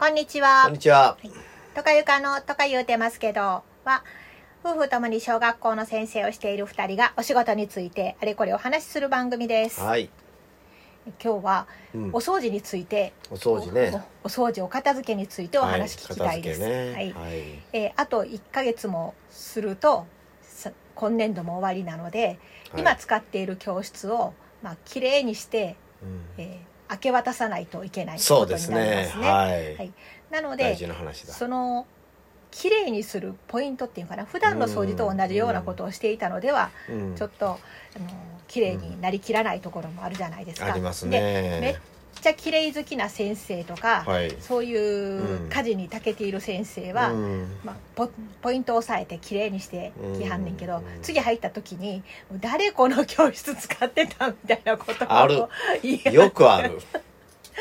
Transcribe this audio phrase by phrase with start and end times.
[0.00, 0.62] こんにちは。
[0.66, 1.16] こんにちは。
[1.74, 4.04] とかゆかのとか言うてますけど、は、
[4.62, 9.80] 夫婦ともに小学校の先生をしている二人がお仕事についてあれこれお話しする番組です。
[9.80, 10.08] はい。
[11.20, 11.66] 今日は
[11.96, 13.90] うんお掃除について、お掃除ね。
[14.22, 16.62] おお掃除お片付けについてお話聞きたいです。
[16.62, 17.12] ははい片付けね。
[17.14, 17.44] はい。
[17.72, 20.06] えーあと1ヶ月もすると
[20.42, 22.38] さ今年度も終わりなので、
[22.76, 25.74] 今使っている教室をまあ綺麗にして、
[26.04, 28.40] うんえー明け渡さないといけないことに。
[28.40, 29.12] なりますね。
[29.14, 29.76] はい。
[29.76, 29.92] はい
[30.30, 30.76] なので。
[31.26, 31.86] その
[32.50, 37.58] 綺麗にするポイントっていうかな普段の掃除と同じようなことをしていたのでは、うんちょっとあの
[38.46, 40.72] 綺麗になりきらないところもあるじゃないですか。
[40.72, 41.20] ありますで
[41.60, 41.76] め。
[42.20, 44.34] ちゃ綺麗好きな先生とか、はい。
[44.40, 48.10] そういう家事に長けている先生は、うんまあ、ポ
[48.42, 52.02] ポイントを押さえて綺麗にしてきはんねんけど、うん次入った時に
[52.40, 55.36] 「誰この教室使ってた?」みたいなことをある
[56.12, 56.78] よくある。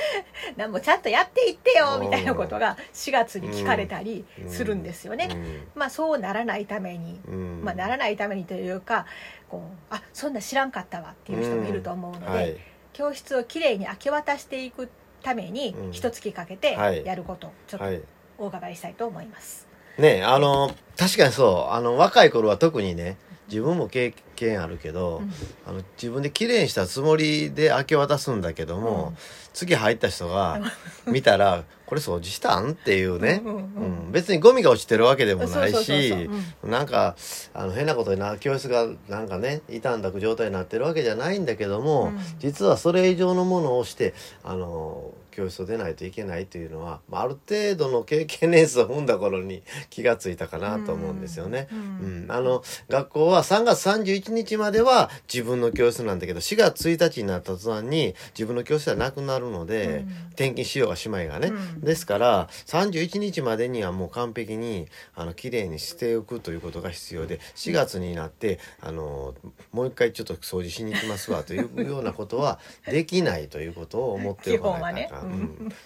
[0.55, 5.29] なんもちゃんとやっていってようんみたいなことが4月に聞かれたりするんですよね。
[5.31, 9.05] うんまあそうならないために、うんまあ、ならないためにというか
[9.49, 12.57] こうあそんな知らんかったわっていう人もいると思うので、はい。
[12.97, 14.89] 教室をきれいに明け渡していく
[15.21, 18.01] ためにうん一月かけてはいやることをちょっとはい。
[18.39, 19.67] お伺いしたいと思います。
[19.97, 21.73] ねあの、確かにそう。
[21.73, 23.17] あの、若い頃は特にね、
[23.49, 25.31] 自分も経験あるけど、うん。
[25.67, 29.17] あの自分で綺麗にしたつもりで明け渡すんだけども、うん。
[29.53, 30.61] 次入った人が
[31.07, 36.29] 見たら「これ掃除したん?」っていうね、うんうん別にゴミが落ちてるわけでもないし
[36.63, 37.15] なんか
[37.53, 42.19] あの変なことにな教室がなんかね傷んだ状態になってるわけじゃないんだけども、うん。
[42.39, 44.13] 実はそれ以上のものをして
[44.43, 51.67] あの教室を出ないといけないというのは、まあ、ある程度の経験年数を踏んだ頃に気がついたかなと思うんですよね。
[51.71, 51.79] うん。
[52.23, 52.31] うん。
[52.31, 60.27] あの学校は3月31日までは自分の教室なんだけど4月1日になった途端に自分の教室はなくなるので、うん。
[60.29, 61.81] 転勤しようがしまいがね、うん。
[61.81, 69.35] ですから31日までにはもう完璧にあの綺麗にしておくということが必要で4月になってあの
[69.71, 72.57] もう一回ちょっと掃除しに行きますわというようなことは
[72.87, 75.26] できないということを思っておかないとあかん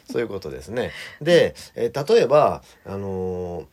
[0.09, 0.91] そういうことですね。
[1.21, 3.65] で、えー例えばあのー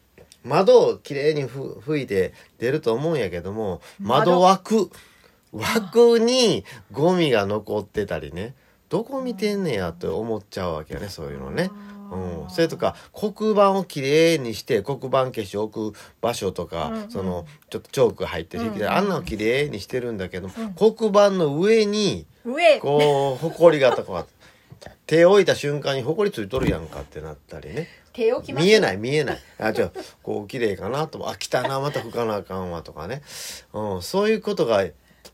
[0.44, 4.40] 窓をきれいにふ吹いて出ると思うんやけども窓。
[4.40, 4.90] 枠。
[5.52, 8.54] 枠にゴミが残ってたりね。
[8.88, 11.70] どこ見てんねやと思っちゃうわけよねそういうのね。
[12.10, 17.10] うん、それとか黒板をきれいにして黒板消しを置く場所とか、うんうん。
[17.10, 20.50] そのちょっとチョークが入ってる、うんうんあんなのきれいにしてるんだけど、ん。
[20.74, 22.78] 黒板の上に上。
[22.78, 24.26] こうほこりがとか
[25.08, 27.88] 手を置いた瞬間にほこりついとるやんかってなったりね。
[28.12, 29.38] 手置き見えない見えない。
[29.58, 29.92] あじゃあ
[30.22, 31.30] こう綺麗かなと。
[31.30, 33.22] あ来たなまた拭かなあかんわとかね、
[33.72, 34.84] うん、そういうことが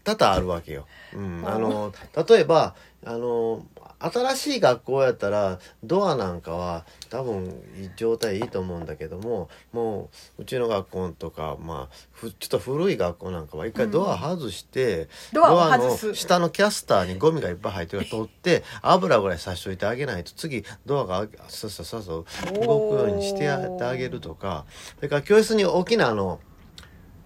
[0.02, 0.86] 多々あるわけよ。
[1.14, 1.58] うん、あ。
[1.58, 1.92] の
[2.28, 2.74] 例えば
[3.04, 3.64] あの
[3.98, 7.54] 新しい学校やったらドアなんかは多分
[7.96, 16.08] 状態いいと思うんだけどももううちの学校とかまあふちょっと古い学校なんかは一回ドア外して、ドアを外す。
[16.08, 26.40] の下のキャスターにゴミがいっぱい入ってるから取って油ぐらいさしといてあげないと次ドアがさっささ動くようにしてあげるとかそれから教室に大きなあの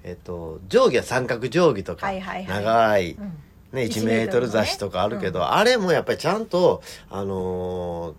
[0.08, 2.64] えっと定規は三角定規とか、はいはいはい。
[2.64, 3.24] 長い、うん。
[3.72, 8.14] ね、1 1メートル雑誌とかあるけど、あれもやっぱりちゃんとあのー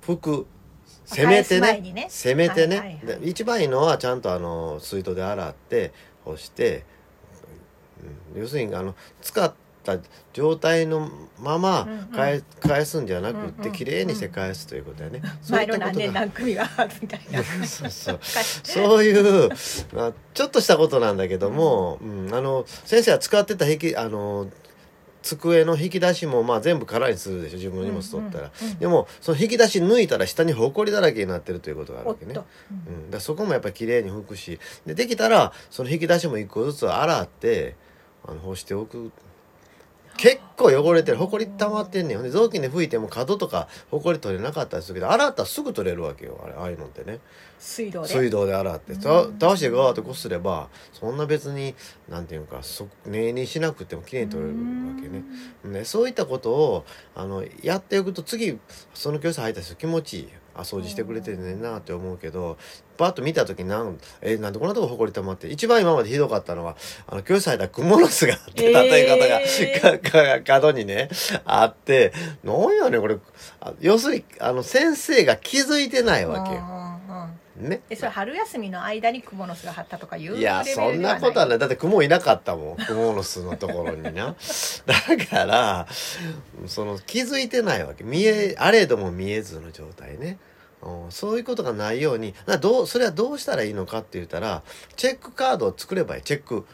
[0.00, 0.46] 服
[1.04, 2.06] せめてねね。
[2.08, 5.92] せめてね、はいはいはいで一番いいのはちゃんとあの水筒で洗って
[6.24, 6.84] 干して、
[8.34, 8.40] うん。
[8.40, 9.52] 要するにあの使っ
[9.86, 9.98] た
[10.32, 11.08] 状態の
[11.40, 12.06] ままうんうん。
[12.08, 13.52] 返,、返すんじゃなくっうんうん。
[13.52, 15.22] てきれいにして返すということだよね。
[15.40, 17.42] そうい何年何組があるみたいな。
[17.64, 18.18] そうそう。
[18.22, 19.48] そういう、
[19.94, 22.34] まあ、ちょっとしたことなんだけども、うん。
[22.34, 24.48] あの先生は使ってた引きあの
[25.26, 32.34] 机の引き出しもまあ全部空にするでしょ自分の荷物取ったら、うんうんうんでもその引き出し抜いたら下にほこりだらけになってるということがあるわけね。
[32.34, 32.44] と。
[32.70, 34.58] うん、だからそこもやっぱり綺麗に拭くし。
[34.84, 37.74] でできたらその引き出しも一個ずつ洗って
[38.24, 39.10] あの干しておく
[40.16, 41.18] 結構汚れてる。
[41.18, 46.40] ほこり溜まってんねんほんで雑巾で拭いても角とかほこり取れなかったりするけど洗ったらすぐ取れるわけよ。
[46.44, 47.20] あれああいうのってね。
[47.58, 48.08] 水道で？
[48.08, 48.94] 水道で洗って。
[48.96, 51.74] た倒してガーッとこすればそんな別に
[52.08, 54.62] なんていうかそ念にしなくても綺麗に取れるわ
[55.00, 55.24] けね。
[55.80, 56.84] ねそういったことを
[57.14, 58.58] あのやっておくと次
[58.94, 62.56] その教室入った人気持ちいいあ掃除してくれてんねんなって思うけど
[62.96, 66.76] パッと見た時なんえなんでこんなとこほこり溜まって一番今までひどかったのは
[67.06, 68.82] あの教室入ったらクモの巣があってえー。
[68.82, 71.08] 立て方が、かか角にね
[71.44, 72.12] あって
[72.42, 73.18] なんやねんこれ。
[73.60, 76.85] あ要するにあの先生が気づいてないわけよ。
[77.58, 77.80] うんうんうんね。
[77.90, 81.58] えそれ春休みの間にクモの巣が張ったとかいういや、そんなことはない。
[81.58, 82.76] だってクモいなかったもん。
[82.76, 84.34] クモの巣のところにな。
[84.86, 85.86] だから、
[86.66, 88.04] その気づいてないわけ。
[88.04, 90.38] 見え、あれども見えずの状態ね。
[90.82, 92.34] うんそういうことがないように。
[92.46, 94.62] などうそれはどうしたらいいのかって言ったら
[94.94, 96.22] チェックカードを作ればいい。
[96.22, 96.64] チェック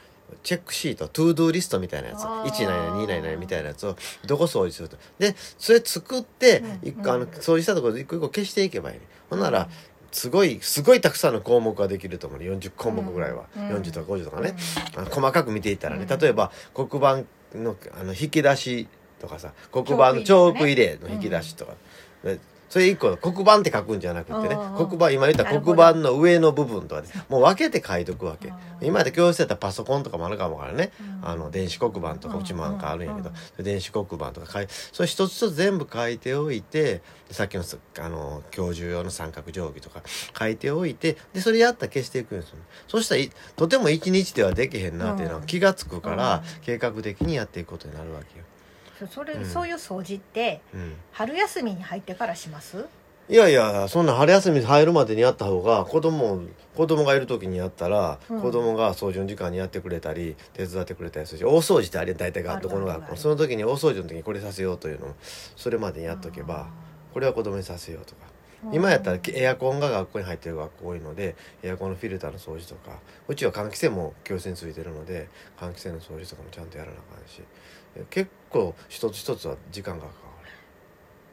[0.43, 1.09] チェックシート。
[1.09, 2.25] To Do リストみたいなやつ。
[2.25, 2.51] あー。
[2.51, 3.97] 1何々2何々みたいなやつを
[4.27, 4.97] どこ掃除すると。
[5.19, 6.89] でそれ作って、うん。
[6.89, 8.99] 一個あの掃除したところで一個一個消していけばいい、
[9.31, 9.69] ほんなら
[10.13, 12.47] すごいすごいたくさんの項目ができると思うね。
[12.47, 13.69] 40項目ぐらいは、うん。
[13.77, 14.55] 40とか50とかね、
[14.97, 15.05] うん。
[15.07, 16.07] 細かく見ていったらね。
[16.09, 16.19] うん。
[16.19, 17.25] 例えば黒板
[17.59, 18.89] のあの引き出し
[19.21, 19.53] とかさ。
[19.73, 21.75] 黒板のチョーク入れの引き出しとか、
[22.23, 22.39] で
[22.73, 28.49] それ一個黒板って書くんじゃなくてね黒板今言った黒板の上の部分とかでもう分けて書いとくわけ。
[28.49, 30.91] うん今まで教室やったらパソコンとかもあるかもわからね。
[30.99, 33.31] うんあの電子黒板とかうちもなんかあるんやけど。
[33.59, 40.03] うん電子黒板とか書いそれ一つ一つ全部書いておいてさっきのすあの教授用の三角定規とか
[40.39, 42.57] 書いておいてでそれやったら消していくんですよ
[42.89, 45.47] そしたらいとても一日ではできへんなっていうのはうん。
[45.47, 46.63] 気が付くからうん。
[46.63, 48.47] 計画的にやっていくことになるわけよ。
[49.07, 49.45] そそれ、うん。
[49.45, 50.95] そういう掃除ってうん。
[51.13, 52.87] 春休みに入ってからします？
[53.29, 56.43] いやいやそんな春休み入るまでにやった方が子供
[56.75, 58.41] 子供がいる時にやったら、うん。
[58.43, 63.13] 子供が掃除の時間にやってくれたり手伝ってくれたりするし大掃除ってあれ大体があるどこの学あるある。
[63.15, 65.15] 校その時に大掃除の時にこれさせようというのを
[65.57, 66.69] それまでにやっとけば
[67.15, 68.33] これは子供にさせようとか。
[68.73, 71.35] 今やったらエアコンが学校に入ってる学校多いので
[71.65, 72.97] エアコンのフィルターの掃除とか。
[73.27, 75.29] うちは換気扇も教室についてるので
[75.59, 77.43] 換気扇の掃除とかもちゃんとやらなあかんし
[78.11, 80.23] 結構一つ一つは時間がかか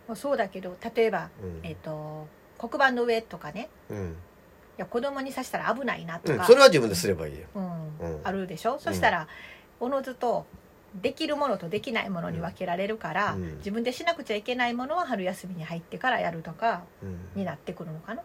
[0.09, 1.47] もうそうだけど例えば、る。
[1.47, 1.59] うん。
[1.63, 2.27] えっ、と
[2.57, 3.69] 黒板の上とかね。
[3.89, 4.07] うん。
[4.07, 7.45] いや子供にさしたら危ないなとか、うん、それは自分ですればいいよ。
[8.23, 9.27] あるでしょ、そしたら
[9.79, 10.45] おのずと
[11.01, 13.57] できるものとできないものに分けられるから、うん。
[13.57, 17.19] 自分でしなくちゃいけないものは春休みに入ってからやるとかうん。
[17.35, 18.23] になってくるのかな、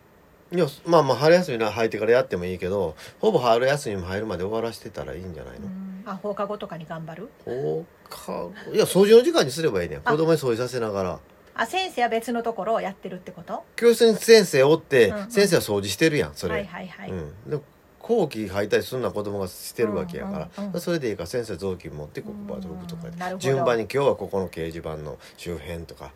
[0.53, 7.31] いやまあまあ春休みに入ってからやってもいいけどほぼ春休みも入るまで終わらせてたらいいんじゃないの、うんあ放課後とかに頑張る？
[7.45, 8.53] 放課後？
[8.73, 10.11] いや掃除の時間にすればいいねあ。
[10.11, 11.19] 子供に掃除させながら。
[11.57, 13.63] あ先生は別のところをやってるってこと？
[13.77, 15.31] 教室に先生おって、うんうん。
[15.31, 17.59] 先生は掃除してるやんそれ、はいはいはい、うん、で
[18.01, 20.81] 後期履いたりするのは子供がしてるわけやから、うんうんうん。
[20.81, 26.11] それでいいから先生雑巾持って黒板と置くとか順番に今日はここの掲示板の周辺とか。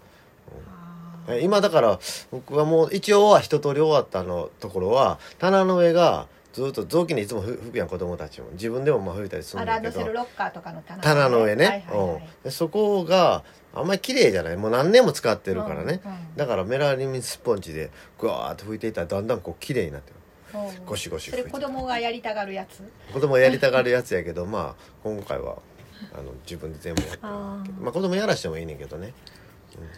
[0.70, 1.40] あー。
[1.40, 2.00] 今だから
[2.30, 8.48] 僕はもう一応は一通り終わったのところは棚の上がずっと雑巾でいつもふ拭くやん子供たちも。
[8.52, 9.84] 自分でもまあ拭いたりするあんだけど。
[9.84, 12.20] ランドセルロッカーとかの棚棚の上ね、はいはいはいうん。
[12.44, 14.56] でそこがあんまり綺麗じゃない。
[14.56, 20.12] もう何年も使ってるからね、うんうんだからメラミンスポンジでグワーッと拭いていったらだんだんこう綺麗になって
[20.54, 20.60] る。
[20.60, 20.86] うん。
[20.86, 22.82] ゴシゴシそれ子供がやりたがるやつ？
[23.12, 25.58] 子供やりたがるやつやけどまあ今回は
[26.14, 27.22] あの自分で全部やってる
[27.82, 29.12] まあ子供やらしてもいいねんけどね、
[29.76, 29.88] うん、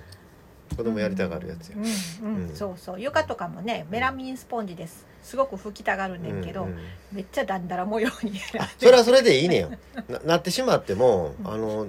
[0.77, 1.73] 子供やりたがるやつ
[2.55, 3.01] そうそう。
[3.01, 5.07] 床とかもねメラミンスポンジです。
[5.23, 6.79] すごく拭きたがるねんけど、うんうん。
[7.13, 8.39] めっちゃだんだら模様に
[8.79, 9.79] それはそれでいいねん。
[10.09, 11.87] ななってしまってもあの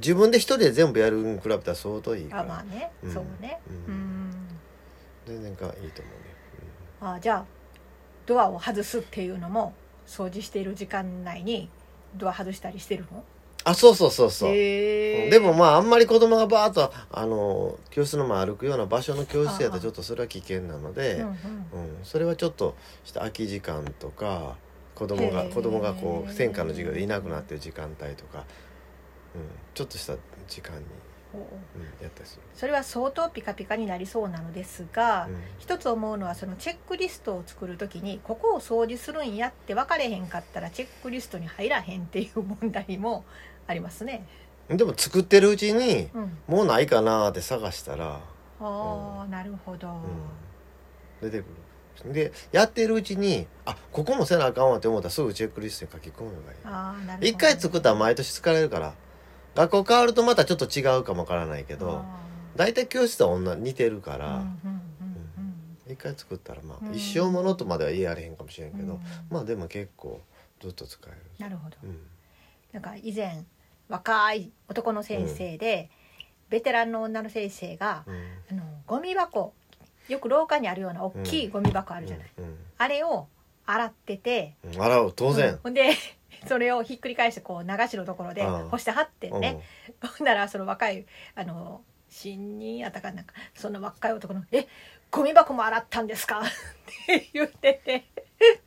[0.00, 2.42] 自分で一人で全部やるに比べたら相当いいから。
[2.42, 3.12] あまあね、うん。
[3.12, 3.60] そうね。
[3.68, 4.30] ううん。
[4.30, 4.48] ん
[5.26, 5.96] 全然かいいと思うね、
[7.00, 7.44] あじゃあ
[8.26, 9.74] ドアを外すっていうのも
[10.06, 11.68] 掃除している時間内に
[12.14, 13.24] ドア外したりしてるの？
[13.68, 21.26] あそうそうそうそう、でもまああんまり子供がバーッとあの教室の前歩くような場所の教室やったらちょっとそれは危険なので、うんうん。
[21.26, 21.36] うん、
[22.04, 24.54] それはちょっとした空き時間とか
[24.94, 28.44] 子供が子供がこう専科の授業でいなくなってる時間帯とか、
[29.34, 29.42] うん、
[29.74, 30.14] ちょっとした
[30.46, 30.84] 時間に、
[31.34, 31.40] うん、
[32.00, 32.42] やったりする。
[32.54, 35.36] それは相当ピカピカになりそうなのですが、うん。
[35.58, 43.24] 一つ思うのはそのチェックリストを作る時にここを掃除するんやって分かれへんかったらチェックリストに入らへんっていう問題も
[43.66, 44.26] ありますね。
[44.68, 48.20] でも作ってるうちにうん、もうないかなって探したら、
[48.60, 49.88] ああ、なるほど。
[51.22, 51.66] うん、出てくる。
[52.12, 56.58] でやってるうちにあここもせなあかんわって思ったらすぐチェックリストに書き込めばいい。
[56.64, 57.26] ああ、なるほど。
[57.26, 58.94] 一回作ったら毎年使えるから
[59.54, 64.50] 学校変わるとまたちょっと違うかもわからないけどあ大体教室とは同じ似てるから、ーうんうん
[65.86, 65.92] うん。
[65.92, 66.94] 一回作ったらまあ、うん。
[66.94, 69.00] 一生ものとまでは言いやれへんかもしれんけど、うん。
[69.30, 70.20] まあでも結構
[70.60, 71.76] ずっと使える、なるほど。
[71.82, 71.98] うん。
[72.72, 73.42] なんか以前
[73.88, 75.90] 若い男の先生で、
[76.48, 78.58] ベテランの女の先生がうん。
[78.58, 79.52] あのゴミ箱
[80.08, 82.56] よく廊下にあるような大きいゴミ箱あるじゃない、うん。
[82.78, 83.26] あれを
[83.66, 84.82] 洗っててうん。
[84.82, 85.54] 洗う当然。
[85.54, 85.92] うん、ほんで
[86.46, 88.68] それをひっくり返してこう流しのところでうん。
[88.68, 89.40] 干してはってうん。
[89.40, 89.60] ね、
[90.16, 94.66] ほんならその若いあの新人やったかなんかその若い男の「え
[95.10, 96.44] ゴミ箱も洗ったんですか?」っ
[97.06, 98.04] て言ってて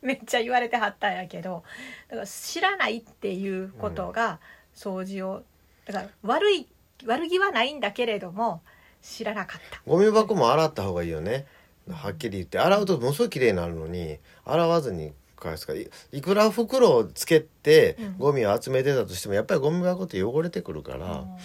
[0.02, 1.64] めっちゃ言われてはったんやけど
[2.08, 4.40] だから知らないっていうことが
[4.74, 5.42] 掃除を。
[5.86, 6.66] だから悪い
[7.06, 8.62] 悪気はないんだけれども
[9.02, 9.80] 知らなかった。
[9.86, 11.46] ゴミ箱も洗った方がいいよね。
[11.90, 18.18] はっきり言って洗うとものすごい綺麗になるのに洗わずに返すからいいくら袋をつけてうん。
[18.18, 21.36] ゴミを集めてたとしてもやっぱりゴミ箱って汚れてくるから、うん。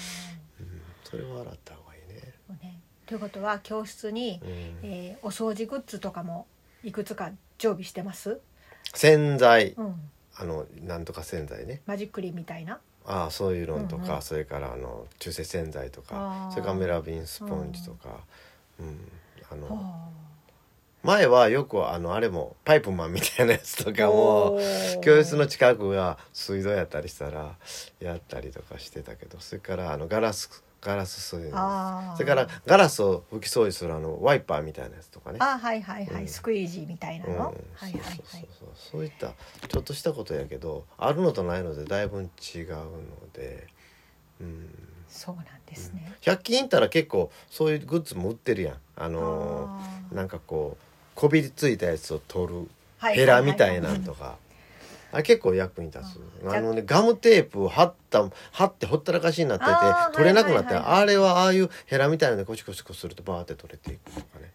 [1.03, 2.34] それは洗った方がいいね。
[2.62, 2.79] ね。
[3.05, 4.50] ということは教室に、うん。
[4.84, 6.46] えーお掃除グッズとかも
[6.84, 8.41] いくつか常備してます、
[8.94, 9.72] 洗剤。
[9.77, 9.96] うん、
[10.36, 11.82] あのなんとか洗剤ね。
[11.86, 12.79] マジックリンみたいな？
[13.07, 14.21] ああそういうのとか、うんうん。
[14.21, 18.09] それからあの中性洗剤とかそれからメラビンスポンジとか、
[18.79, 19.00] うん。
[19.51, 20.09] あのは
[21.03, 24.59] 前はよくあのあれもパイプマンみたいなやつとあかも
[25.03, 27.55] 教室の近くが水道やったりしたら
[28.00, 32.15] やったりとかしてたけどそれからあのガラスガラスそういうのあー。
[32.15, 35.39] それからガラスを拭き掃除するあのワイパーみたいなやつとかね。
[35.42, 36.27] あはいはいはい、うん。
[36.27, 38.01] スクイージーみたいなうん、の、そうはいはい。
[38.01, 38.70] はそうそういそう。
[38.75, 39.34] そういった
[39.68, 42.27] ちょっとしたことやけどあるのとないのでだいぶ違う
[42.75, 42.88] の
[43.34, 43.68] で、
[44.39, 44.70] うん、
[45.08, 48.75] そうなんですね、100均行ったら結構そういうグッズも売ってるやん。
[48.96, 50.15] あのあー。
[50.15, 50.84] なんかこう
[51.15, 53.15] こびりついたやつを取るはい。
[53.15, 54.36] ヘラみたいなんとか。
[55.15, 56.19] あれ結構役に立つ。
[56.45, 59.72] あのねガムテープを貼った貼ってほったらかしになってて
[60.13, 60.91] 取れなくなって、はいはい。
[60.91, 64.51] はいあれはああいうヘラみたいなのでコチコチコチするとバーって取れていくとかね。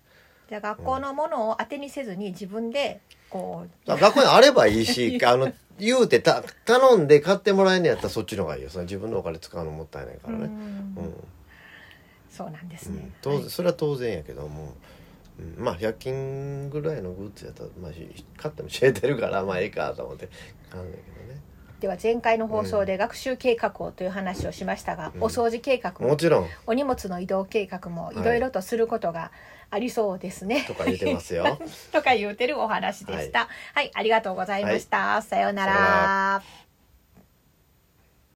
[0.50, 3.00] じゃあ学校のものを当てにせずに自分で
[3.31, 3.88] こう。
[3.88, 8.69] だから学校にあればいいし あの言うてた頼んで買ってもらえんのやったらそっちの方がいいよ。
[8.69, 10.50] その自分のお金使うのもったいないからね、うん。
[10.50, 11.14] うん。
[12.29, 12.99] そうなんですね。
[12.99, 14.75] うん、当然それは当然やけども、
[15.57, 20.29] うん、まあ100均ぐらいのグッズやったら、まあ、し買っても知れてるから まあええかと思って
[20.71, 21.41] 買うんだけどね。
[21.81, 25.23] では前回の放送で学習計画をという話をしましたが、うん。
[25.25, 26.49] お掃除計画ももちろん。
[26.67, 29.33] お荷物の移動計画もいろいろとすることが
[29.71, 31.59] ありそうですね、とか言ってますよ。
[31.91, 33.49] とか言うてるお話でした。
[33.73, 35.23] はい、ありがとうございました。
[35.23, 36.43] さようなさようなら